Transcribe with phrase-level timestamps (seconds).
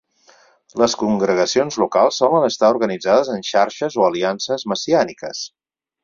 [0.81, 5.43] Les congregacions locals solen estar organitzades en xarxes o aliances messiàniques.